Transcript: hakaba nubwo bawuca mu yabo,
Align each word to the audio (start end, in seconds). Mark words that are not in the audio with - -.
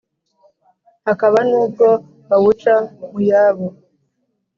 hakaba 1.05 1.37
nubwo 1.49 1.87
bawuca 2.27 2.73
mu 3.11 3.19
yabo, 3.29 3.67